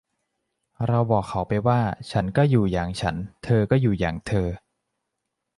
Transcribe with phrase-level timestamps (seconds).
[0.87, 1.79] เราบอกเขาไปว่า
[2.11, 4.47] ฉันก็อยู่อย่างฉัน เธอก็อยู่อย่างเธอ